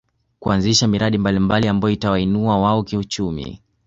[0.39, 3.59] Kuanzisha miradi mbalimbali ambayo itawainua wao kiuchumi